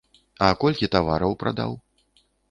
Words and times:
А 0.45 0.47
колькі 0.61 0.89
тавараў 0.95 1.35
прадаў? 1.43 1.77